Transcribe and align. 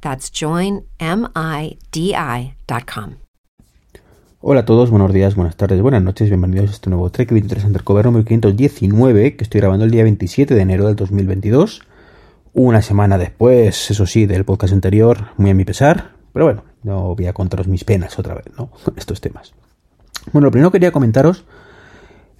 That's 0.00 0.30
joinmidi.com. 0.30 0.90
Hola 4.42 4.60
a 4.60 4.64
todos, 4.64 4.88
buenos 4.88 5.12
días, 5.12 5.34
buenas 5.34 5.54
tardes, 5.56 5.82
buenas 5.82 6.02
noches, 6.02 6.30
bienvenidos 6.30 6.70
a 6.70 6.72
este 6.72 6.88
nuevo 6.88 7.10
Trek 7.10 7.30
23 7.30 7.62
Undercover 7.64 8.06
número 8.06 8.24
519 8.24 9.36
que 9.36 9.44
estoy 9.44 9.60
grabando 9.60 9.84
el 9.84 9.90
día 9.90 10.02
27 10.02 10.54
de 10.54 10.62
enero 10.62 10.86
del 10.86 10.96
2022. 10.96 11.82
Una 12.54 12.80
semana 12.80 13.18
después, 13.18 13.90
eso 13.90 14.06
sí, 14.06 14.24
del 14.24 14.46
podcast 14.46 14.72
anterior, 14.72 15.26
muy 15.36 15.50
a 15.50 15.54
mi 15.54 15.66
pesar, 15.66 16.12
pero 16.32 16.46
bueno, 16.46 16.64
no 16.82 17.14
voy 17.14 17.26
a 17.26 17.34
contaros 17.34 17.68
mis 17.68 17.84
penas 17.84 18.18
otra 18.18 18.34
vez, 18.34 18.46
¿no? 18.56 18.70
Con 18.84 18.94
estos 18.96 19.20
temas. 19.20 19.52
Bueno, 20.32 20.46
lo 20.46 20.50
primero 20.50 20.70
que 20.70 20.76
quería 20.76 20.90
comentaros 20.90 21.44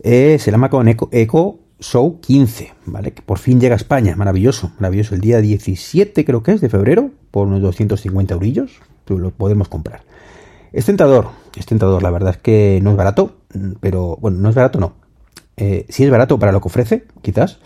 es 0.02 0.48
el 0.48 0.54
Amazon 0.54 0.88
Echo, 0.88 1.10
Echo 1.12 1.58
Show 1.80 2.20
15, 2.20 2.72
¿vale? 2.86 3.12
Que 3.12 3.22
por 3.22 3.38
fin 3.38 3.60
llega 3.60 3.74
a 3.74 3.76
España, 3.76 4.14
maravilloso, 4.16 4.72
maravilloso. 4.78 5.14
El 5.14 5.20
día 5.20 5.40
17 5.40 6.24
creo 6.24 6.42
que 6.42 6.52
es 6.52 6.60
de 6.60 6.68
febrero, 6.68 7.10
por 7.30 7.46
unos 7.46 7.62
250 7.62 8.34
eurillos, 8.34 8.80
lo 9.18 9.30
podemos 9.30 9.68
comprar. 9.68 10.02
Es 10.72 10.84
tentador, 10.84 11.28
es 11.56 11.66
tentador, 11.66 12.02
la 12.02 12.10
verdad 12.10 12.34
es 12.34 12.36
que 12.38 12.80
no 12.82 12.90
es 12.90 12.96
barato, 12.96 13.36
pero 13.80 14.16
bueno, 14.20 14.38
no 14.38 14.48
es 14.50 14.54
barato, 14.54 14.78
no. 14.78 14.92
Eh, 15.56 15.86
sí 15.88 16.04
es 16.04 16.10
barato 16.10 16.38
para 16.38 16.52
lo 16.52 16.60
que 16.60 16.68
ofrece, 16.68 17.04
quizás, 17.22 17.58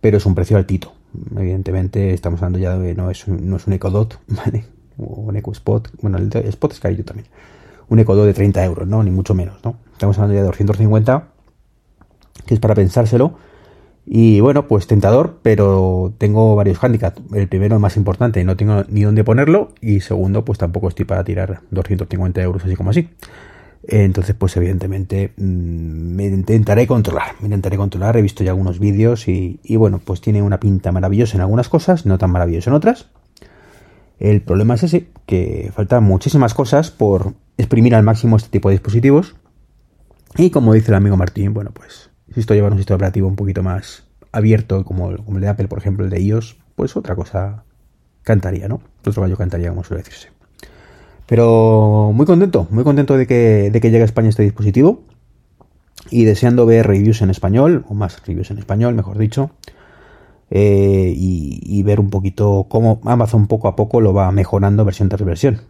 pero 0.00 0.18
es 0.18 0.26
un 0.26 0.34
precio 0.34 0.56
altito. 0.56 0.92
Evidentemente 1.36 2.12
estamos 2.12 2.40
hablando 2.40 2.58
ya 2.58 2.76
de 2.78 2.94
no 2.94 3.10
es 3.10 3.26
un, 3.26 3.48
no 3.48 3.56
es 3.56 3.66
un 3.66 3.72
Ecodot, 3.72 4.20
¿vale? 4.28 4.64
O 4.98 5.22
un 5.22 5.36
EcoSpot, 5.36 5.90
bueno, 6.00 6.18
el 6.18 6.30
Spot 6.32 6.72
es 6.72 6.80
carillo 6.80 7.04
también. 7.04 7.28
Un 7.88 7.98
Ecodot 7.98 8.24
de 8.24 8.34
30 8.34 8.64
euros, 8.64 8.88
¿no? 8.88 9.02
Ni 9.02 9.10
mucho 9.10 9.34
menos, 9.34 9.56
¿no? 9.64 9.76
Estamos 9.92 10.16
hablando 10.18 10.34
ya 10.34 10.40
de 10.40 10.46
250, 10.46 11.28
que 12.46 12.54
es 12.54 12.60
para 12.60 12.74
pensárselo 12.74 13.36
y 14.06 14.40
bueno, 14.40 14.68
pues 14.68 14.86
tentador, 14.86 15.38
pero 15.42 16.12
tengo 16.18 16.54
varios 16.56 16.82
handicaps. 16.82 17.22
El 17.32 17.48
primero, 17.48 17.78
más 17.78 17.96
importante, 17.96 18.44
no 18.44 18.56
tengo 18.56 18.84
ni 18.88 19.02
dónde 19.02 19.24
ponerlo. 19.24 19.72
Y 19.80 20.00
segundo, 20.00 20.44
pues 20.44 20.58
tampoco 20.58 20.88
estoy 20.88 21.06
para 21.06 21.24
tirar 21.24 21.60
250 21.70 22.42
euros 22.42 22.64
así 22.64 22.76
como 22.76 22.90
así. 22.90 23.08
Entonces, 23.86 24.34
pues 24.34 24.56
evidentemente 24.56 25.32
mm, 25.36 25.42
me 25.42 26.26
intentaré 26.26 26.86
controlar. 26.86 27.32
Me 27.40 27.46
intentaré 27.46 27.76
controlar. 27.78 28.16
He 28.16 28.22
visto 28.22 28.44
ya 28.44 28.50
algunos 28.50 28.78
vídeos 28.78 29.26
y, 29.26 29.60
y 29.62 29.76
bueno, 29.76 30.00
pues 30.04 30.20
tiene 30.20 30.42
una 30.42 30.60
pinta 30.60 30.92
maravillosa 30.92 31.36
en 31.36 31.40
algunas 31.40 31.70
cosas, 31.70 32.04
no 32.04 32.18
tan 32.18 32.30
maravillosa 32.30 32.70
en 32.70 32.76
otras. 32.76 33.06
El 34.20 34.42
problema 34.42 34.74
es 34.74 34.82
ese, 34.84 35.08
que 35.26 35.72
faltan 35.74 36.04
muchísimas 36.04 36.54
cosas 36.54 36.90
por 36.90 37.32
exprimir 37.56 37.94
al 37.94 38.04
máximo 38.04 38.36
este 38.36 38.50
tipo 38.50 38.68
de 38.68 38.74
dispositivos. 38.74 39.34
Y 40.36 40.50
como 40.50 40.74
dice 40.74 40.90
el 40.90 40.96
amigo 40.96 41.16
Martín, 41.16 41.54
bueno, 41.54 41.70
pues 41.72 42.10
si 42.34 42.40
esto 42.40 42.54
lleva 42.54 42.68
un 42.68 42.76
sistema 42.76 42.96
operativo 42.96 43.28
un 43.28 43.36
poquito 43.36 43.62
más 43.62 44.04
abierto, 44.32 44.84
como, 44.84 45.10
el 45.10 45.40
de 45.40 45.48
Apple, 45.48 45.68
por 45.68 45.78
ejemplo, 45.78 46.04
el 46.04 46.10
de 46.10 46.20
iOS, 46.20 46.56
pues 46.74 46.96
otra 46.96 47.14
cosa 47.14 47.64
cantaría, 48.22 48.66
¿no? 48.66 48.80
Otro 49.06 49.22
gallo 49.22 49.36
cantaría, 49.36 49.68
como 49.68 49.84
suele 49.84 50.02
decirse. 50.02 50.28
Pero 51.26 52.10
muy 52.12 52.26
contento, 52.26 52.66
muy 52.70 52.84
contento 52.84 53.16
de 53.16 53.26
que, 53.26 53.70
de 53.70 53.80
que 53.80 53.90
llegue 53.90 54.02
a 54.02 54.06
España 54.06 54.28
este 54.28 54.42
dispositivo. 54.42 55.04
Y 56.10 56.24
deseando 56.24 56.66
ver 56.66 56.86
reviews 56.86 57.22
en 57.22 57.30
español, 57.30 57.84
o 57.88 57.94
más 57.94 58.26
reviews 58.26 58.50
en 58.50 58.58
español, 58.58 58.94
mejor 58.94 59.16
dicho. 59.16 59.52
Eh, 60.50 61.14
y, 61.16 61.82
ver 61.82 62.00
un 62.00 62.10
poquito 62.10 62.66
cómo 62.68 63.00
Amazon 63.04 63.46
poco 63.46 63.68
a 63.68 63.76
poco 63.76 64.00
lo 64.00 64.12
va 64.12 64.30
mejorando 64.32 64.84
versión 64.84 65.08
tras 65.08 65.24
versión. 65.24 65.60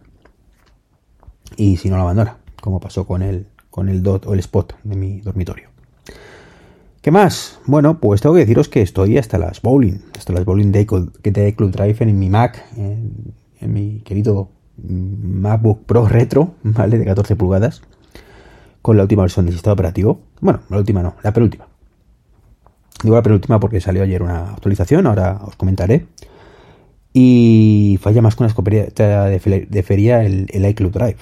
Y 1.55 1.77
si 1.77 1.89
no 1.89 1.97
lo 1.97 2.03
abandona, 2.03 2.37
como 2.61 2.79
pasó 2.79 3.05
con 3.05 3.21
el, 3.21 3.47
con 3.69 3.89
el 3.89 4.03
DOT 4.03 4.25
o 4.25 4.33
el 4.33 4.39
Spot 4.39 4.75
de 4.83 4.95
mi 4.95 5.21
dormitorio. 5.21 5.74
¿Qué 7.05 7.11
más? 7.11 7.59
Bueno, 7.67 7.99
pues 7.99 8.19
tengo 8.21 8.33
que 8.33 8.41
deciros 8.41 8.67
que 8.67 8.81
estoy 8.81 9.19
hasta 9.19 9.37
las 9.37 9.61
bowling, 9.61 9.99
hasta 10.17 10.33
las 10.33 10.43
bowling 10.43 10.71
de, 10.71 10.87
Club 10.87 11.71
Drive 11.71 11.97
en 11.99 12.17
mi 12.17 12.29
Mac, 12.29 12.65
en, 12.75 13.31
mi 13.61 13.99
querido 13.99 14.49
MacBook 14.77 15.85
Pro 15.85 16.07
Retro, 16.07 16.55
¿vale? 16.63 16.97
De 16.97 17.05
14 17.05 17.35
pulgadas, 17.35 17.83
con 18.81 18.97
la 18.97 19.03
última 19.03 19.21
versión 19.21 19.45
del 19.45 19.53
sistema 19.53 19.73
operativo. 19.73 20.19
Bueno, 20.41 20.61
la 20.67 20.79
última 20.79 21.03
no, 21.03 21.13
la 21.21 21.31
penúltima. 21.31 21.67
Digo 23.03 23.15
la 23.15 23.21
penúltima 23.21 23.59
porque 23.59 23.79
salió 23.79 24.01
ayer 24.01 24.23
una 24.23 24.53
actualización, 24.53 25.05
ahora 25.05 25.41
os 25.45 25.55
comentaré. 25.57 26.07
Y 27.13 27.99
falla 28.01 28.23
más 28.23 28.35
con 28.35 28.45
una 28.45 28.49
escopeta 28.49 29.25
de, 29.25 29.83
feria 29.83 30.23
el 30.23 30.65
iCloud 30.65 30.91
Drive. 30.91 31.17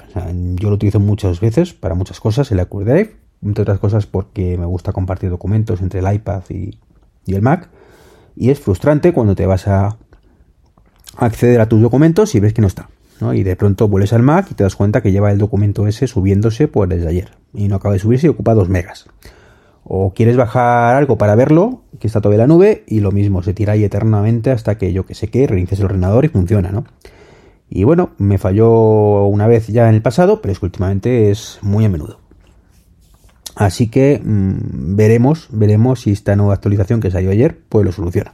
yo 0.56 0.70
lo 0.70 0.76
utilizo 0.76 1.02
muchas 1.02 1.42
veces 1.42 1.74
para 1.74 1.94
muchas 1.94 2.22
cosas, 2.22 2.50
el 2.54 2.62
iCloud 2.62 2.86
Drive, 2.86 3.23
entre 3.44 3.64
otras 3.64 3.80
cosas 3.80 4.06
porque 4.06 4.58
me 4.58 4.66
gusta 4.66 4.92
compartir 4.92 5.30
documentos 5.30 5.82
entre 5.82 6.00
el 6.00 6.14
iPad 6.14 6.44
y, 6.50 6.78
el 7.28 7.42
Mac. 7.42 7.70
Y 8.36 8.50
es 8.50 8.60
frustrante 8.60 9.14
cuando 9.14 9.36
te 9.36 9.46
vas 9.46 9.68
a 9.68 9.98
acceder 11.18 11.62
a 11.62 11.70
tus 11.70 11.82
documentos 11.82 12.36
y 12.36 12.40
ves 12.40 12.54
que 12.54 12.62
no 12.62 12.68
está. 12.68 12.90
Y 13.34 13.44
de 13.44 13.56
pronto 13.56 13.88
vuelves 13.88 14.12
al 14.12 14.24
Mac 14.24 14.48
y 14.52 14.56
te 14.56 14.64
das 14.64 14.76
cuenta 14.76 15.02
que 15.02 15.12
lleva 15.12 15.32
el 15.32 15.38
documento 15.38 15.88
ese 15.88 16.08
subiéndose 16.08 16.68
pues 16.68 16.90
desde 16.90 17.08
ayer. 17.08 17.32
Y 17.54 17.68
no 17.68 17.76
acaba 17.76 17.94
de 17.94 18.00
subirse 18.00 18.28
y 18.28 18.30
ocupa 18.30 18.54
2 18.54 18.70
megas. 18.70 19.06
O 19.86 20.14
quieres 20.14 20.36
bajar 20.38 20.96
algo 20.96 21.18
para 21.18 21.36
verlo, 21.36 21.84
que 22.00 22.08
está 22.08 22.22
todavía 22.22 22.44
en 22.44 22.50
la 22.50 22.56
nube, 22.56 22.84
y 22.88 23.02
lo 23.02 23.12
mismo, 23.12 23.44
se 23.44 23.54
tira 23.54 23.74
ahí 23.74 23.84
eternamente 23.84 24.50
hasta 24.52 24.78
que 24.78 24.94
yo 24.94 25.06
que 25.06 25.14
sé 25.14 25.28
qué, 25.28 25.46
reinicies 25.46 25.80
el 25.80 25.88
ordenador 25.88 26.26
y 26.26 26.30
funciona, 26.30 26.72
¿no? 26.72 26.86
Y 27.70 27.84
bueno, 27.84 28.12
me 28.18 28.38
falló 28.38 29.26
una 29.26 29.48
vez 29.48 29.68
ya 29.68 29.90
en 29.90 29.96
el 29.96 30.02
pasado, 30.02 30.42
pero 30.42 30.52
es 30.52 30.60
que 30.60 30.68
últimamente 30.68 31.32
es 31.32 31.60
muy 31.62 31.86
a 31.86 31.90
menudo. 31.90 32.20
Así 33.56 33.88
que 33.88 34.20
mm, 34.24 34.96
veremos, 34.96 35.48
veremos 35.52 36.02
si 36.02 36.12
esta 36.12 36.36
nueva 36.36 36.54
actualización 36.54 37.00
que 37.00 37.12
salió 37.12 37.32
ayer, 37.32 37.60
pues 37.70 37.86
lo 37.86 37.92
soluciona. 37.92 38.34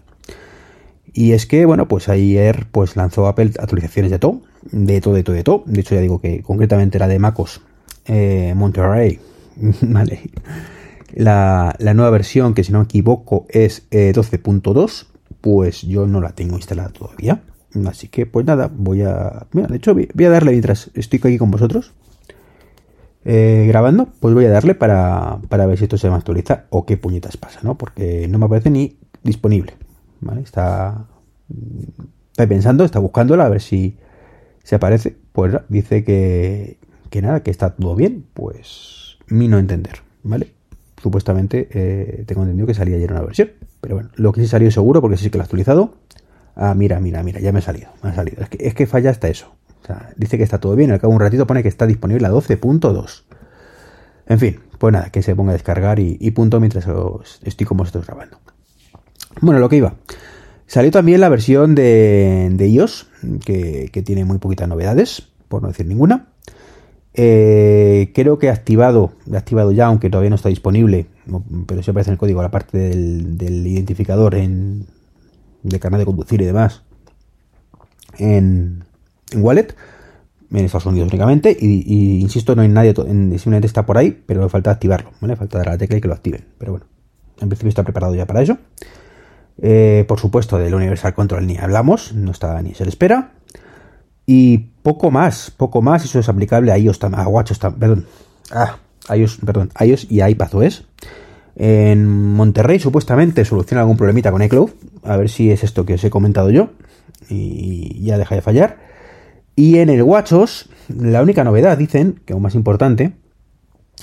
Y 1.12 1.34
es 1.34 1.46
que, 1.46 1.66
bueno, 1.66 1.88
pues 1.88 2.08
ayer 2.08 2.68
pues 2.72 2.96
lanzó 2.96 3.28
Apple 3.28 3.52
actualizaciones 3.60 4.12
de 4.12 4.20
todo, 4.20 4.42
de 4.72 5.02
todo, 5.02 5.16
de 5.16 5.24
todo, 5.24 5.36
de 5.36 5.44
todo. 5.44 5.64
De 5.66 5.82
hecho, 5.82 5.96
ya 5.96 6.02
digo 6.02 6.22
que 6.22 6.42
concretamente 6.42 7.00
la 7.00 7.08
de 7.08 7.20
MacOS 7.20 7.62
eh, 8.06 8.54
Monterey, 8.56 9.20
¿vale? 9.82 10.22
La, 11.14 11.76
nueva 11.96 12.12
versión, 12.12 12.54
que 12.54 12.64
si 12.64 12.72
no 12.72 12.80
me 12.80 12.86
equivoco 12.86 13.48
es 13.50 13.90
12.2, 13.90 15.04
eh, 15.04 15.06
pues 15.42 15.82
yo 15.82 16.06
no 16.06 16.22
la 16.22 16.32
tengo 16.32 16.56
instalada 16.56 16.90
todavía. 16.90 17.42
Así 17.88 18.08
que, 18.08 18.26
pues 18.26 18.46
nada, 18.46 18.70
voy 18.72 19.02
a... 19.02 19.48
Mira, 19.52 19.68
de 19.68 19.78
hecho, 19.78 19.94
voy 19.94 20.26
a 20.26 20.30
darle 20.30 20.52
mientras 20.52 20.92
estoy 20.94 21.20
aquí 21.24 21.38
con 21.38 21.52
vosotros 21.52 21.94
eh, 23.32 23.68
grabando, 23.68 24.08
pues 24.20 24.34
voy 24.34 24.46
a 24.46 24.50
darle 24.50 24.74
para, 24.74 25.38
ver 25.52 25.78
si 25.78 25.84
esto 25.84 26.00
se 26.00 26.10
va 26.10 26.16
a 26.16 26.18
actualizar 26.18 26.66
o 26.72 26.88
qué 26.88 26.98
puñetas 26.98 27.38
pasa, 27.38 27.60
¿no? 27.62 27.78
Porque 27.78 28.28
no 28.28 28.40
me 28.40 28.46
aparece 28.46 28.72
ni 28.72 28.98
disponible, 29.22 29.74
¿vale? 30.20 30.42
Está, 30.42 31.06
está 32.32 32.48
pensando, 32.48 32.84
está 32.84 32.98
buscándola 32.98 33.46
a 33.46 33.50
ver 33.50 33.62
si 33.62 34.00
se 34.64 34.74
aparece. 34.74 35.16
Pues 35.32 35.56
dice 35.70 36.04
que, 36.04 36.80
que 37.12 37.22
nada, 37.22 37.44
que 37.44 37.52
está 37.52 37.76
todo 37.76 37.96
bien. 37.96 38.26
Pues 38.34 39.20
mi 39.28 39.48
no 39.48 39.60
entender, 39.60 40.00
¿vale? 40.24 40.52
Supuestamente 41.00 41.70
eh, 41.72 42.24
tengo 42.26 42.42
entendido 42.42 42.66
que 42.66 42.74
salía 42.74 42.96
ayer 42.96 43.12
una 43.12 43.22
versión. 43.22 43.52
Pero 43.80 43.94
bueno, 43.94 44.10
lo 44.16 44.34
que 44.34 44.42
sí 44.42 44.48
salió 44.48 44.72
seguro, 44.72 45.02
porque 45.02 45.18
sí 45.18 45.30
que 45.30 45.38
lo 45.38 45.44
he 45.44 45.46
actualizado. 45.46 45.94
Ah, 46.56 46.74
mira, 46.74 47.00
mira, 47.00 47.22
mira, 47.22 47.40
ya 47.40 47.52
me 47.52 47.60
ha 47.60 47.62
salido. 47.62 47.92
Me 48.02 48.10
ha 48.10 48.16
salido. 48.16 48.42
Es 48.42 48.50
que, 48.50 48.58
es 48.68 48.74
que 48.74 48.88
falla 48.88 49.12
hasta 49.12 49.28
eso 49.28 49.59
dice 50.16 50.38
que 50.38 50.44
está 50.44 50.60
todo 50.60 50.76
bien, 50.76 50.92
al 50.92 51.00
cabo 51.00 51.14
un 51.14 51.20
ratito 51.20 51.48
pone 51.48 51.64
que 51.64 51.70
está 51.70 51.86
disponible 51.86 52.26
a 52.28 52.32
12.2. 52.32 53.24
En 54.28 54.40
fin, 54.40 54.60
pues 54.78 54.94
nada, 54.94 55.10
que 55.10 55.22
se 55.22 55.36
ponga 55.36 55.52
a 55.52 55.54
descargar 55.54 56.00
y, 56.00 56.32
punto 56.32 56.60
mientras 56.60 56.86
estoy 57.44 57.66
con 57.66 57.78
vosotros 57.78 58.06
grabando. 58.06 58.38
Bueno, 59.42 59.60
lo 59.60 59.70
que 59.70 59.78
iba. 59.78 59.96
Salió 60.68 60.92
también 60.92 61.20
la 61.20 61.30
versión 61.30 61.74
de, 61.74 62.56
iOS, 62.60 63.08
que, 63.44 64.04
tiene 64.06 64.26
muy 64.26 64.38
poquitas 64.38 64.68
novedades, 64.68 65.30
por 65.48 65.62
no 65.62 65.70
decir 65.70 65.88
ninguna. 65.88 66.28
Eh, 67.16 68.12
creo 68.14 68.38
que 68.38 68.48
he 68.48 68.50
activado, 68.52 69.14
he 69.32 69.36
activado 69.36 69.72
ya, 69.72 69.88
aunque 69.88 70.10
todavía 70.10 70.30
no 70.30 70.36
está 70.36 70.50
disponible, 70.50 71.08
pero 71.66 71.82
sí 71.82 71.90
aparece 71.90 72.12
en 72.12 72.14
el 72.14 72.20
código 72.20 72.42
la 72.44 72.52
parte 72.52 72.78
del, 72.78 73.66
identificador 73.68 74.36
en, 74.36 74.86
de 75.64 75.80
carnet 75.80 76.00
de 76.00 76.06
conducir 76.06 76.42
y 76.42 76.46
demás 76.46 76.84
en, 78.20 78.84
Wallet, 79.36 79.76
en 80.52 80.66
Estados 80.66 80.86
Unidos 80.86 81.10
únicamente, 81.10 81.56
y, 81.60 82.20
insisto, 82.20 82.56
no 82.56 82.62
hay 82.62 82.68
nadie, 82.68 82.94
simplemente 82.94 83.68
está 83.68 83.86
por 83.86 83.98
ahí, 83.98 84.24
pero 84.26 84.48
falta 84.50 84.72
activarlo, 84.72 85.12
¿vale? 85.22 85.36
Falta 85.36 85.60
dar 85.60 85.68
la 85.68 85.78
tecla 85.78 85.98
y 85.98 86.02
que 86.02 86.08
lo 86.08 86.14
activen, 86.14 86.46
pero 86.58 86.72
bueno, 86.74 86.86
en 87.40 87.50
principio 87.50 87.70
está 87.70 87.84
preparado 87.84 88.16
ya 88.16 88.26
para 88.26 88.42
eso. 88.42 88.58
Eh, 89.62 90.06
por 90.08 90.20
supuesto, 90.20 90.58
del 90.58 90.74
Universal 90.74 91.14
Control 91.14 91.46
ni 91.46 91.58
hablamos, 91.58 92.14
no 92.14 92.32
está 92.32 92.62
ni 92.62 92.74
se 92.74 92.86
le 92.86 92.90
espera. 92.90 93.34
Y 94.26 94.58
poco 94.84 95.12
más, 95.12 95.52
poco 95.52 95.82
más, 95.82 96.06
eso 96.06 96.20
es 96.20 96.30
aplicable 96.30 96.72
a 96.72 96.78
iOS, 96.78 97.04
a 97.04 97.28
WatchOS, 97.28 97.60
perdón, 97.80 98.06
ah, 98.52 98.78
iOS, 99.14 99.40
perdón, 99.46 99.72
iOS 99.80 100.08
y 100.10 100.24
iPadOS. 100.24 100.86
En 101.56 102.08
Monterrey 102.08 102.80
supuestamente 102.80 103.44
soluciona 103.44 103.82
algún 103.82 103.98
problemita 103.98 104.32
con 104.32 104.42
iCloud, 104.42 104.70
a 105.04 105.18
ver 105.18 105.30
si 105.30 105.52
es 105.52 105.64
esto 105.64 105.86
que 105.86 105.96
os 105.96 106.04
he 106.04 106.10
comentado 106.10 106.52
yo 106.52 106.70
y 107.28 108.02
ya 108.02 108.18
deja 108.18 108.36
de 108.36 108.42
fallar. 108.42 108.89
Y 109.60 109.80
en 109.80 109.90
el 109.90 110.04
WatchOS, 110.04 110.70
la 110.88 111.22
única 111.22 111.44
novedad, 111.44 111.78
dicen, 111.78 112.22
que 112.24 112.32
aún 112.32 112.42
más 112.42 112.56
importante, 112.56 113.12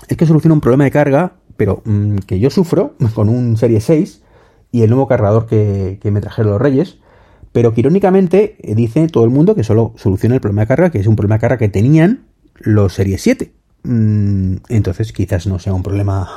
es 0.06 0.14
que 0.14 0.26
soluciona 0.26 0.52
un 0.52 0.60
problema 0.60 0.84
de 0.84 0.90
carga, 0.90 1.36
pero 1.56 1.80
mm, 1.86 2.16
que 2.26 2.38
yo 2.38 2.50
sufro 2.50 2.94
con 3.14 3.30
un 3.30 3.56
Serie 3.56 3.80
6 3.80 4.20
y 4.70 4.82
el 4.82 4.90
nuevo 4.90 5.08
cargador 5.08 5.46
que, 5.46 5.98
que 6.02 6.10
me 6.10 6.20
trajeron 6.20 6.52
los 6.52 6.60
Reyes, 6.60 6.98
pero 7.52 7.72
que 7.72 7.80
irónicamente 7.80 8.58
eh, 8.60 8.74
dice 8.74 9.06
todo 9.06 9.24
el 9.24 9.30
mundo 9.30 9.54
que 9.54 9.64
solo 9.64 9.94
soluciona 9.96 10.34
el 10.34 10.42
problema 10.42 10.60
de 10.60 10.66
carga, 10.66 10.90
que 10.90 10.98
es 10.98 11.06
un 11.06 11.16
problema 11.16 11.36
de 11.36 11.40
carga 11.40 11.56
que 11.56 11.70
tenían 11.70 12.26
los 12.60 12.92
Series 12.92 13.22
7. 13.22 13.50
Mm, 13.84 14.56
entonces 14.68 15.10
quizás 15.14 15.46
no 15.46 15.58
sea 15.58 15.72
un 15.72 15.82
problema 15.82 16.28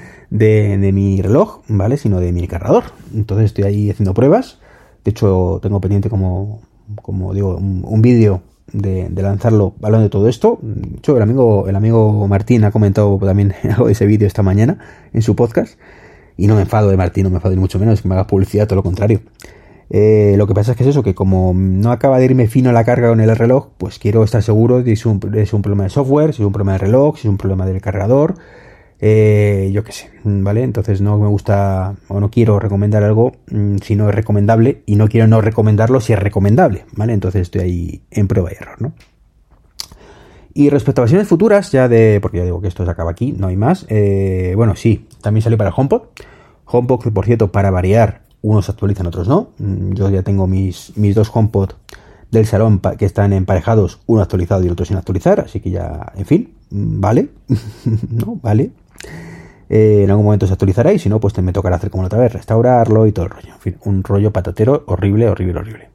de, 0.30 0.90
mi 0.94 1.20
reloj, 1.20 1.60
¿vale? 1.68 1.98
Sino 1.98 2.20
de 2.20 2.32
mi 2.32 2.48
cargador. 2.48 2.84
Entonces 3.14 3.44
estoy 3.44 3.64
ahí 3.64 3.90
haciendo 3.90 4.14
pruebas. 4.14 4.60
De 5.04 5.10
hecho, 5.10 5.60
tengo 5.62 5.78
pendiente 5.78 6.08
como, 6.08 6.62
como 7.02 7.34
digo, 7.34 7.56
un, 7.58 8.00
vídeo 8.00 8.40
de, 8.72 9.10
lanzarlo 9.10 9.74
hablando 9.82 10.04
de 10.04 10.10
todo 10.10 10.28
esto. 10.28 10.58
De 10.62 11.12
el 11.12 11.22
amigo, 11.22 11.68
el 11.68 11.76
amigo 11.76 12.26
Martín 12.28 12.64
ha 12.64 12.70
comentado 12.70 13.18
también 13.18 13.54
algo 13.70 13.86
de 13.86 13.92
ese 13.92 14.06
vídeo 14.06 14.26
esta 14.26 14.42
mañana 14.42 14.78
en 15.12 15.22
su 15.22 15.36
podcast. 15.36 15.78
Y 16.36 16.46
no 16.46 16.54
me 16.54 16.62
enfado 16.62 16.90
de 16.90 16.96
Martín, 16.96 17.24
no 17.24 17.30
me 17.30 17.36
enfado 17.36 17.54
ni 17.54 17.60
mucho 17.60 17.78
menos, 17.78 18.02
que 18.02 18.08
me 18.08 18.14
haga 18.14 18.26
publicidad, 18.26 18.66
todo 18.66 18.76
lo 18.76 18.82
contrario. 18.82 19.20
Eh, 19.94 20.36
lo 20.38 20.46
que 20.46 20.54
pasa 20.54 20.70
es 20.72 20.78
que 20.78 20.84
es 20.84 20.88
eso, 20.88 21.02
que 21.02 21.14
como 21.14 21.52
no 21.54 21.92
acaba 21.92 22.18
de 22.18 22.24
irme 22.24 22.46
fino 22.46 22.72
la 22.72 22.82
carga 22.82 23.10
con 23.10 23.20
el 23.20 23.36
reloj, 23.36 23.68
pues 23.76 23.98
quiero 23.98 24.24
estar 24.24 24.42
seguro 24.42 24.78
de 24.78 24.84
si 24.84 24.92
es 24.92 25.06
un, 25.06 25.20
problema 25.20 25.84
de 25.84 25.90
software, 25.90 26.32
si 26.32 26.40
es 26.40 26.46
un 26.46 26.52
problema 26.52 26.72
de 26.72 26.78
reloj, 26.78 27.16
si 27.16 27.28
es 27.28 27.30
un 27.30 27.36
problema 27.36 27.66
del 27.66 27.82
cargador, 27.82 28.36
eh, 29.04 29.68
yo 29.72 29.82
qué 29.82 29.90
sé, 29.90 30.10
¿vale? 30.22 30.62
Entonces 30.62 31.00
no 31.00 31.18
me 31.18 31.26
gusta 31.26 31.96
o 32.06 32.20
no 32.20 32.30
quiero 32.30 32.60
recomendar 32.60 33.02
algo 33.02 33.32
mm, 33.50 33.78
si 33.78 33.96
no 33.96 34.08
es 34.08 34.14
recomendable 34.14 34.84
y 34.86 34.94
no 34.94 35.08
quiero 35.08 35.26
no 35.26 35.40
recomendarlo 35.40 36.00
si 36.00 36.12
es 36.12 36.20
recomendable, 36.20 36.84
¿vale? 36.92 37.12
Entonces 37.12 37.42
estoy 37.42 37.60
ahí 37.62 38.02
en 38.12 38.28
prueba 38.28 38.52
y 38.52 38.54
error, 38.54 38.80
¿no? 38.80 38.92
Y 40.54 40.70
respecto 40.70 41.00
a 41.00 41.04
versiones 41.04 41.26
futuras, 41.26 41.72
ya 41.72 41.88
de, 41.88 42.20
porque 42.22 42.38
ya 42.38 42.44
digo 42.44 42.60
que 42.60 42.68
esto 42.68 42.84
se 42.84 42.92
acaba 42.92 43.10
aquí, 43.10 43.32
no 43.32 43.48
hay 43.48 43.56
más, 43.56 43.86
eh, 43.88 44.52
bueno, 44.54 44.76
sí, 44.76 45.08
también 45.20 45.42
salió 45.42 45.58
para 45.58 45.70
el 45.70 45.74
HomePod. 45.76 46.02
HomePod, 46.66 47.12
por 47.12 47.24
cierto, 47.24 47.50
para 47.50 47.72
variar, 47.72 48.22
unos 48.40 48.68
actualizan, 48.68 49.08
otros 49.08 49.26
no. 49.26 49.50
Mm, 49.58 49.94
yo 49.94 50.10
ya 50.10 50.22
tengo 50.22 50.46
mis, 50.46 50.96
mis 50.96 51.16
dos 51.16 51.28
HomePod 51.34 51.70
del 52.30 52.46
salón 52.46 52.80
que 52.96 53.04
están 53.04 53.32
emparejados, 53.32 53.98
uno 54.06 54.22
actualizado 54.22 54.64
y 54.64 54.68
otro 54.68 54.86
sin 54.86 54.96
actualizar, 54.96 55.40
así 55.40 55.58
que 55.58 55.70
ya, 55.70 56.12
en 56.14 56.24
fin, 56.24 56.54
mm, 56.70 57.00
vale, 57.00 57.30
¿no? 58.10 58.38
Vale. 58.40 58.70
Eh, 59.68 60.02
en 60.04 60.10
algún 60.10 60.26
momento 60.26 60.46
se 60.46 60.52
actualizará 60.52 60.92
y 60.92 60.98
si 60.98 61.08
no, 61.08 61.18
pues 61.18 61.36
me 61.42 61.52
tocará 61.52 61.76
hacer 61.76 61.90
como 61.90 62.02
la 62.02 62.08
otra 62.08 62.18
vez, 62.18 62.32
restaurarlo 62.32 63.06
y 63.06 63.12
todo 63.12 63.26
el 63.26 63.30
rollo. 63.30 63.54
En 63.54 63.60
fin, 63.60 63.76
un 63.84 64.04
rollo 64.04 64.32
patatero 64.32 64.84
horrible, 64.86 65.28
horrible, 65.28 65.60
horrible. 65.60 65.88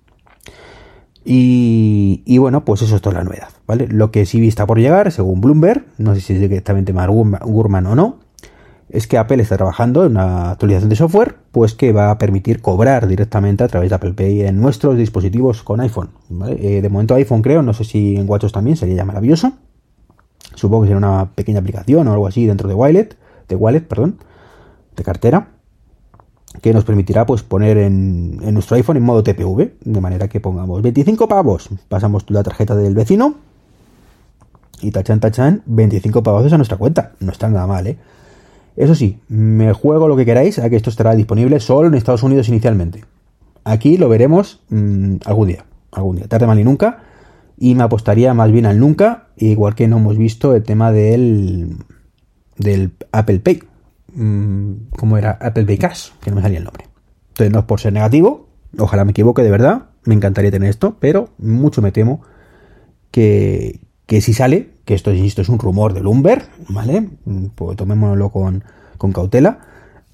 Y, 1.24 2.24
y, 2.25 2.38
bueno, 2.38 2.63
pues 2.63 2.81
eso 2.81 2.95
es 2.95 3.01
toda 3.01 3.18
la 3.18 3.24
novedad, 3.25 3.50
¿vale? 3.68 3.88
Lo 3.88 4.12
que 4.12 4.25
sí 4.25 4.48
está 4.48 4.65
por 4.65 4.80
llegar, 4.80 5.12
según 5.12 5.42
Bloomberg, 5.42 5.86
no 5.98 6.15
sé 6.15 6.21
si 6.21 6.33
es 6.33 6.39
directamente 6.39 6.94
Mark 6.94 7.12
Gurman 7.12 7.86
o 7.86 7.95
no, 7.95 8.19
es 8.89 9.07
que 9.07 9.18
Apple 9.18 9.42
está 9.42 9.57
trabajando 9.57 10.06
en 10.06 10.13
una 10.13 10.51
actualización 10.51 10.89
de 10.89 10.95
software, 10.95 11.36
pues 11.51 11.74
que 11.74 11.92
va 11.92 12.12
a 12.12 12.18
permitir 12.18 12.62
cobrar 12.62 13.07
directamente 13.07 13.63
a 13.63 13.68
través 13.68 13.89
de 13.89 13.95
Apple 13.95 14.13
Pay 14.13 14.44
en 14.44 14.62
nuestros 14.62 14.98
dispositivos 14.98 15.63
con 15.63 15.81
iPhone. 15.81 16.12
Eh, 16.60 16.81
de 16.81 16.89
momento 16.89 17.15
iPhone 17.15 17.42
creo, 17.42 17.62
no 17.62 17.74
sé 17.74 17.83
si 17.83 18.15
en 18.15 18.30
WatchOS 18.30 18.53
también 18.53 18.77
sería 18.77 19.03
maravilloso. 19.03 19.53
Supongo 20.56 20.84
que 20.84 20.88
será 20.88 20.98
una 20.98 21.32
pequeña 21.36 21.60
aplicación 21.60 22.08
o 22.08 22.12
algo 22.12 22.28
así 22.28 22.46
dentro 22.46 22.68
de 22.68 22.76
Wallet, 22.76 23.10
de 23.48 23.56
Wallet, 23.56 23.82
perdón, 23.82 24.18
de 24.96 25.04
cartera, 25.04 25.50
que 26.62 26.74
nos 26.74 26.84
permitirá 26.84 27.26
pues 27.26 27.44
poner 27.44 27.78
en, 27.78 28.38
nuestro 28.54 28.76
iPhone 28.76 28.98
en 28.98 29.04
modo 29.04 29.24
TPV, 29.24 29.74
de 29.84 30.02
manera 30.02 30.28
que 30.28 30.40
pongamos 30.40 30.82
25 30.82 31.28
pavos, 31.28 31.70
pasamos 31.88 32.26
la 32.30 32.44
tarjeta 32.44 32.76
del 32.76 32.96
vecino 32.96 33.36
y 34.82 34.92
tachan 34.92 35.20
tachan 35.20 35.62
25 35.66 36.24
pavos 36.24 36.52
a 36.52 36.58
nuestra 36.58 36.78
cuenta. 36.78 37.14
No 37.20 37.32
está 37.32 37.50
nada 37.50 37.68
mal, 37.68 37.88
¿eh? 37.88 37.98
Eso 38.76 38.94
sí, 38.94 39.20
me 39.28 39.74
juego 39.74 40.08
lo 40.08 40.16
que 40.16 40.26
queráis 40.26 40.60
a 40.60 40.70
que 40.70 40.76
esto 40.76 40.92
estará 40.92 41.16
disponible 41.16 41.60
solo 41.60 41.88
en 41.88 41.96
Estados 41.96 42.22
Unidos 42.22 42.48
inicialmente. 42.48 43.06
Aquí 43.64 43.98
lo 43.98 44.08
veremos 44.08 44.62
mm, 44.70 45.16
algún 45.26 45.48
día, 45.48 45.66
algún 45.92 46.18
día, 46.18 46.28
tarde 46.28 46.46
mal 46.46 46.60
y 46.60 46.64
nunca. 46.64 47.00
Y 47.57 47.75
me 47.75 47.83
apostaría 47.83 48.33
más 48.33 48.51
bien 48.51 48.65
al 48.65 48.80
nunca, 48.80 49.27
igual 49.36 49.75
que 49.75 49.88
no 49.88 49.98
hemos 49.98 50.18
visto 50.18 50.56
el 50.56 50.63
tema 50.63 50.92
del, 50.92 51.77
del 52.57 52.92
Apple 53.12 53.39
Pay. 53.39 53.63
Mm, 54.13 54.74
¿Cómo 54.95 55.18
era? 55.18 55.31
Apple 55.42 55.65
Pay 55.65 55.77
Cash, 55.77 56.09
que 56.21 56.30
no 56.30 56.36
me 56.36 56.42
salía 56.42 56.59
el 56.59 56.65
nombre. 56.65 56.86
Entonces, 57.30 57.51
no 57.51 57.59
es 57.59 57.65
por 57.65 57.80
ser 57.80 57.94
negativo, 57.94 58.48
ojalá 58.77 59.06
me 59.06 59.12
equivoque 59.12 59.44
de 59.44 59.51
verdad, 59.51 59.89
me 60.06 60.15
encantaría 60.15 60.51
tener 60.51 60.69
esto, 60.69 60.98
pero 61.00 61.30
mucho 61.38 61.81
me 61.81 61.92
temo 61.92 62.21
que, 63.12 63.81
que 64.06 64.21
si 64.21 64.33
sale, 64.33 64.77
que 64.86 64.94
esto, 64.94 65.13
insisto, 65.13 65.42
es 65.42 65.50
un 65.50 65.60
rumor 65.60 65.94
de 65.94 66.00
Bloomberg, 66.00 66.48
¿vale? 66.69 67.10
Pues 67.56 67.77
tomémoslo 67.77 68.31
con, 68.31 68.63
cautela. 69.13 69.60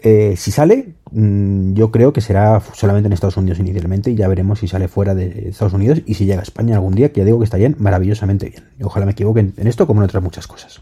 Eh, 0.06 0.36
si 0.36 0.52
sale, 0.52 0.96
mm, 1.12 1.74
yo 1.74 1.90
creo 1.90 2.12
que 2.12 2.20
será 2.20 2.62
solamente 2.74 3.08
en 3.08 3.14
Estados 3.14 3.38
Unidos 3.38 3.60
inicialmente 3.60 4.12
y 4.12 4.16
ya 4.16 4.28
veremos 4.28 4.60
si 4.60 4.68
sale 4.68 4.90
fuera 4.90 5.16
de 5.16 5.48
Estados 5.50 5.72
Unidos 5.72 6.02
y 6.06 6.16
si 6.16 6.26
llega 6.26 6.42
a 6.42 6.44
España 6.44 6.76
algún 6.76 6.94
día, 6.94 7.14
que 7.14 7.22
ya 7.22 7.26
digo 7.26 7.40
que 7.40 7.46
está 7.46 7.56
bien, 7.56 7.78
maravillosamente 7.80 8.50
bien. 8.50 8.64
Ojalá 8.82 9.06
me 9.06 9.14
equivoque 9.14 9.40
en 9.40 9.68
esto 9.68 9.88
como 9.88 10.02
en 10.02 10.06
otras 10.06 10.22
muchas 10.22 10.46
cosas. 10.46 10.82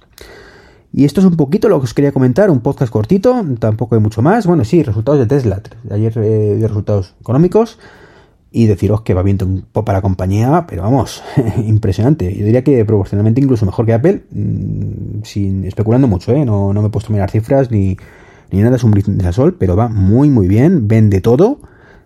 Y 0.94 1.06
esto 1.06 1.22
es 1.22 1.28
un 1.28 1.38
poquito 1.38 1.70
lo 1.70 1.80
que 1.80 1.86
os 1.86 1.94
quería 1.94 2.12
comentar, 2.12 2.50
un 2.50 2.62
podcast 2.62 2.92
cortito, 2.92 3.46
tampoco 3.60 3.96
hay 3.96 4.02
mucho 4.02 4.22
más. 4.22 4.46
Bueno, 4.46 4.66
sí, 4.66 4.84
resultados 4.84 5.20
de 5.20 5.28
Tesla. 5.28 5.62
Ayer 5.90 6.18
eh, 6.18 6.56
dio 6.58 6.68
resultados 6.68 7.14
económicos 7.22 7.78
y 8.52 8.66
deciros 8.66 9.02
que 9.02 9.14
va 9.14 9.22
viendo 9.22 9.46
un 9.46 9.62
para 9.72 10.00
la 10.00 10.02
compañía, 10.02 10.66
pero 10.68 10.82
vamos, 10.82 11.24
impresionante. 11.66 12.36
Yo 12.36 12.44
diría 12.44 12.64
que 12.64 12.84
proporcionalmente 12.84 13.40
incluso 13.40 13.66
mejor 13.66 13.86
que 13.86 13.94
Apple, 13.94 14.24
mm, 14.32 15.24
sin 15.24 15.64
especulando 15.64 16.08
mucho, 16.08 16.34
¿eh? 16.34 16.44
no, 16.44 16.74
no 16.74 16.82
me 16.82 16.88
he 16.88 16.92
puesto 16.92 17.12
a 17.12 17.14
mirar 17.14 17.32
cifras 17.32 17.72
ni, 17.72 17.96
ni 18.52 18.62
nada, 18.62 18.76
es 18.76 18.84
un 18.84 18.92
de 18.92 19.34
sol, 19.34 19.56
pero 19.58 19.76
va 19.76 19.88
muy 19.88 20.30
muy 20.30 20.48
bien, 20.48 20.88
vende 20.88 21.22
todo, 21.22 21.60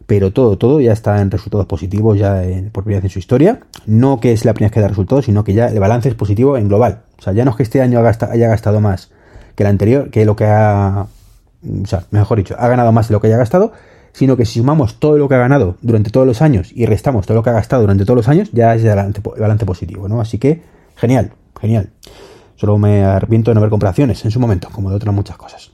pero 0.05 0.31
todo, 0.31 0.57
todo 0.57 0.79
ya 0.79 0.93
está 0.93 1.21
en 1.21 1.31
resultados 1.31 1.65
positivos 1.65 2.17
ya 2.17 2.41
por 2.71 2.83
primera 2.83 2.99
vez 2.99 3.05
en 3.05 3.09
su 3.09 3.19
historia. 3.19 3.59
No 3.85 4.19
que 4.19 4.31
es 4.31 4.45
la 4.45 4.53
primera 4.53 4.69
vez 4.69 4.73
que 4.73 4.81
da 4.81 4.87
resultados, 4.87 5.25
sino 5.25 5.43
que 5.43 5.53
ya 5.53 5.67
el 5.67 5.79
balance 5.79 6.09
es 6.09 6.15
positivo 6.15 6.57
en 6.57 6.67
global. 6.67 7.01
O 7.17 7.21
sea, 7.21 7.33
ya 7.33 7.45
no 7.45 7.51
es 7.51 7.57
que 7.57 7.63
este 7.63 7.81
año 7.81 7.99
haya 7.99 8.47
gastado 8.47 8.79
más 8.81 9.11
que 9.55 9.63
el 9.63 9.67
anterior, 9.67 10.09
que 10.11 10.25
lo 10.25 10.35
que 10.35 10.45
ha, 10.45 11.07
o 11.83 11.87
sea, 11.87 12.03
mejor 12.11 12.37
dicho, 12.37 12.55
ha 12.57 12.67
ganado 12.67 12.91
más 12.91 13.07
de 13.07 13.13
lo 13.13 13.21
que 13.21 13.27
haya 13.27 13.37
gastado, 13.37 13.71
sino 14.11 14.37
que 14.37 14.45
si 14.45 14.59
sumamos 14.59 14.99
todo 14.99 15.17
lo 15.17 15.27
que 15.27 15.35
ha 15.35 15.39
ganado 15.39 15.77
durante 15.81 16.09
todos 16.09 16.27
los 16.27 16.41
años 16.41 16.71
y 16.73 16.85
restamos 16.85 17.25
todo 17.25 17.35
lo 17.35 17.43
que 17.43 17.49
ha 17.49 17.53
gastado 17.53 17.81
durante 17.81 18.05
todos 18.05 18.17
los 18.17 18.27
años, 18.27 18.49
ya 18.51 18.75
es 18.75 18.83
el 18.83 18.95
balance, 19.37 19.65
positivo, 19.65 20.07
¿no? 20.07 20.21
Así 20.21 20.37
que, 20.37 20.61
genial, 20.95 21.31
genial. 21.59 21.89
Solo 22.55 22.77
me 22.77 23.03
arrepiento 23.03 23.51
de 23.51 23.55
no 23.55 23.59
haber 23.59 23.69
comparaciones 23.69 24.23
en 24.23 24.31
su 24.31 24.39
momento, 24.39 24.69
como 24.71 24.89
de 24.89 24.95
otras 24.95 25.13
muchas 25.13 25.37
cosas. 25.37 25.71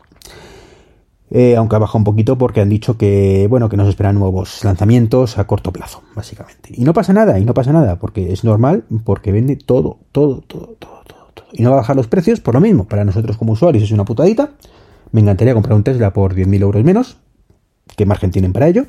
Eh, 1.33 1.55
aunque 1.55 1.77
ha 1.77 1.79
bajado 1.79 1.99
un 1.99 2.03
poquito 2.03 2.37
porque 2.37 2.59
han 2.59 2.67
dicho 2.67 2.97
que, 2.97 3.47
bueno, 3.49 3.69
que 3.69 3.77
nos 3.77 3.87
esperan 3.87 4.15
nuevos 4.15 4.65
lanzamientos 4.65 5.37
a 5.37 5.47
corto 5.47 5.71
plazo, 5.71 6.03
básicamente. 6.13 6.71
Y 6.73 6.83
no 6.83 6.93
pasa 6.93 7.13
nada, 7.13 7.39
y 7.39 7.45
no 7.45 7.53
pasa 7.53 7.71
nada, 7.71 7.97
porque 7.99 8.33
es 8.33 8.43
normal, 8.43 8.83
porque 9.05 9.31
vende 9.31 9.55
todo, 9.55 9.99
todo, 10.11 10.41
todo, 10.41 10.75
todo, 10.77 11.01
todo, 11.07 11.31
todo. 11.33 11.45
Y 11.53 11.63
no 11.63 11.69
va 11.69 11.77
a 11.77 11.79
bajar 11.79 11.95
los 11.95 12.07
precios 12.07 12.41
por 12.41 12.53
lo 12.53 12.59
mismo. 12.59 12.83
Para 12.85 13.05
nosotros 13.05 13.37
como 13.37 13.53
usuarios 13.53 13.83
es 13.83 13.91
una 13.91 14.03
putadita. 14.03 14.51
Me 15.13 15.21
encantaría 15.21 15.53
comprar 15.53 15.75
un 15.75 15.83
Tesla 15.83 16.11
por 16.11 16.35
10.000 16.35 16.61
euros 16.61 16.83
menos, 16.83 17.17
qué 17.95 18.05
margen 18.05 18.31
tienen 18.31 18.51
para 18.51 18.67
ello. 18.67 18.85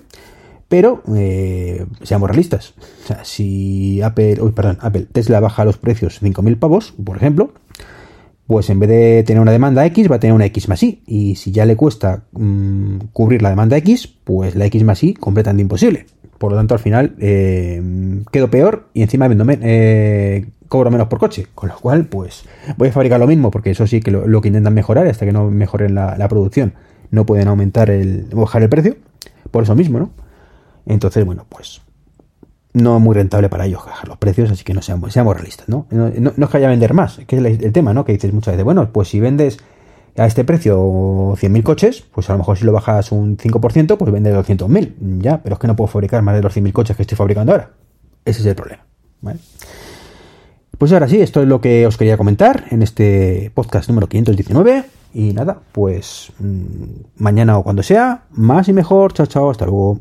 Pero 0.68 1.02
eh, 1.14 1.86
seamos 2.02 2.28
realistas. 2.28 2.74
O 3.04 3.06
sea, 3.06 3.24
si 3.24 4.00
Apple, 4.02 4.38
perdón, 4.54 4.78
Apple, 4.80 5.06
Tesla 5.12 5.38
baja 5.38 5.64
los 5.64 5.76
precios 5.76 6.20
5.000 6.20 6.58
pavos, 6.58 6.94
por 7.04 7.16
ejemplo, 7.16 7.52
pues 8.46 8.68
en 8.70 8.80
vez 8.80 8.88
de 8.88 9.22
tener 9.22 9.40
una 9.40 9.52
demanda 9.52 9.86
X, 9.86 10.10
va 10.10 10.16
a 10.16 10.20
tener 10.20 10.34
una 10.34 10.46
X 10.46 10.68
más 10.68 10.82
Y. 10.82 11.02
Y 11.06 11.36
si 11.36 11.52
ya 11.52 11.64
le 11.64 11.76
cuesta 11.76 12.24
mm, 12.32 12.96
cubrir 13.12 13.42
la 13.42 13.50
demanda 13.50 13.76
X, 13.78 14.08
pues 14.24 14.54
la 14.54 14.66
X 14.66 14.84
más 14.84 15.02
Y 15.02 15.14
completamente 15.14 15.62
imposible. 15.62 16.06
Por 16.38 16.50
lo 16.50 16.58
tanto, 16.58 16.74
al 16.74 16.80
final 16.80 17.14
eh, 17.20 17.80
quedo 18.32 18.50
peor 18.50 18.88
y 18.94 19.02
encima 19.02 19.28
vendo, 19.28 19.44
eh, 19.48 20.46
cobro 20.68 20.90
menos 20.90 21.06
por 21.06 21.20
coche. 21.20 21.46
Con 21.54 21.68
lo 21.68 21.76
cual, 21.76 22.06
pues 22.06 22.44
voy 22.76 22.88
a 22.88 22.92
fabricar 22.92 23.20
lo 23.20 23.26
mismo, 23.26 23.50
porque 23.50 23.70
eso 23.70 23.86
sí 23.86 24.00
que 24.00 24.10
lo, 24.10 24.40
que 24.40 24.48
intentan 24.48 24.74
mejorar, 24.74 25.06
hasta 25.06 25.24
que 25.24 25.32
no 25.32 25.50
mejoren 25.50 25.94
la, 25.94 26.26
producción, 26.28 26.74
no 27.10 27.26
pueden 27.26 27.46
aumentar 27.46 27.90
el, 27.90 28.26
bajar 28.34 28.62
el 28.62 28.68
precio. 28.68 28.96
Por 29.50 29.62
eso 29.62 29.74
mismo, 29.76 29.98
¿no? 30.00 30.10
Entonces, 30.86 31.24
bueno, 31.24 31.46
pues 31.48 31.80
no 32.74 32.96
es 32.96 33.02
muy 33.02 33.14
rentable 33.14 33.48
para 33.48 33.66
ellos 33.66 33.84
bajar 33.84 34.08
los 34.08 34.18
precios, 34.18 34.50
así 34.50 34.64
que 34.64 34.74
no 34.74 34.82
seamos, 34.82 35.12
seamos 35.12 35.34
realistas, 35.34 35.68
¿no? 35.68 35.86
¿no? 35.90 36.08
es 36.08 36.50
que 36.50 36.56
haya 36.56 36.68
vender 36.68 36.94
más, 36.94 37.20
que 37.26 37.36
es 37.36 37.62
el, 37.62 37.72
tema, 37.72 37.92
¿no? 37.92 38.04
Que 38.04 38.12
dices 38.12 38.32
muchas 38.32 38.54
veces, 38.54 38.64
bueno, 38.64 38.90
pues 38.92 39.08
si 39.08 39.20
vendes 39.20 39.58
a 40.16 40.26
este 40.26 40.44
precio 40.44 40.76
100.000 40.78 41.62
coches, 41.62 42.04
pues 42.12 42.28
a 42.30 42.32
lo 42.32 42.38
mejor 42.38 42.58
si 42.58 42.64
lo 42.64 42.72
bajas 42.72 43.12
un 43.12 43.36
5%, 43.36 43.96
pues 43.96 44.12
vende 44.12 44.34
200.000, 44.34 45.20
ya, 45.20 45.42
pero 45.42 45.54
es 45.54 45.60
que 45.60 45.66
no 45.66 45.76
puedo 45.76 45.88
fabricar 45.88 46.22
más 46.22 46.34
de 46.34 46.42
los 46.42 46.56
100.000 46.56 46.72
coches 46.72 46.96
que 46.96 47.02
estoy 47.02 47.16
fabricando 47.16 47.52
ahora. 47.52 47.70
Ese 48.24 48.40
es 48.40 48.46
el 48.46 48.54
problema, 48.54 48.84
¿vale? 49.20 49.38
Pues 50.78 50.92
ahora 50.92 51.08
sí, 51.08 51.20
esto 51.20 51.42
es 51.42 51.48
lo 51.48 51.60
que 51.60 51.86
os 51.86 51.96
quería 51.96 52.16
comentar 52.16 52.64
en 52.70 52.82
este 52.82 53.52
podcast 53.54 53.88
número 53.88 54.08
519. 54.08 54.84
Y 55.14 55.32
nada, 55.32 55.60
pues 55.70 56.32
mm, 56.38 57.22
mañana 57.22 57.58
o 57.58 57.62
cuando 57.62 57.82
sea, 57.82 58.24
más 58.30 58.68
y 58.68 58.72
mejor. 58.72 59.12
Chao, 59.12 59.26
chao, 59.26 59.50
hasta 59.50 59.66
luego. 59.66 60.00